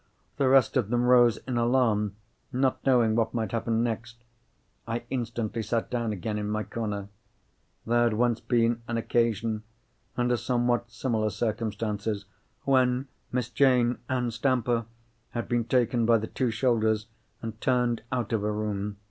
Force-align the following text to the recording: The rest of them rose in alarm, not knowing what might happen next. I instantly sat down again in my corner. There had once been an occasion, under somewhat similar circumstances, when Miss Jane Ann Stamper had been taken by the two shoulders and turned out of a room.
The 0.37 0.49
rest 0.49 0.77
of 0.77 0.89
them 0.89 1.03
rose 1.03 1.37
in 1.47 1.57
alarm, 1.57 2.15
not 2.51 2.83
knowing 2.83 3.15
what 3.15 3.35
might 3.35 3.51
happen 3.51 3.83
next. 3.83 4.23
I 4.87 5.03
instantly 5.11 5.61
sat 5.61 5.91
down 5.91 6.11
again 6.11 6.39
in 6.39 6.49
my 6.49 6.63
corner. 6.63 7.09
There 7.85 8.05
had 8.05 8.15
once 8.15 8.39
been 8.39 8.81
an 8.87 8.97
occasion, 8.97 9.61
under 10.17 10.37
somewhat 10.37 10.89
similar 10.89 11.29
circumstances, 11.29 12.25
when 12.63 13.09
Miss 13.31 13.49
Jane 13.51 13.99
Ann 14.09 14.31
Stamper 14.31 14.85
had 15.37 15.47
been 15.47 15.65
taken 15.65 16.07
by 16.07 16.17
the 16.17 16.25
two 16.25 16.49
shoulders 16.49 17.05
and 17.43 17.61
turned 17.61 18.01
out 18.11 18.33
of 18.33 18.43
a 18.43 18.51
room. 18.51 18.97